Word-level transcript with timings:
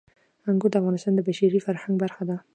انګور 0.49 0.69
د 0.71 0.75
افغانستان 0.81 1.13
د 1.15 1.19
بشري 1.27 1.59
فرهنګ 1.65 1.95
برخه 2.03 2.23
ده. 2.29 2.37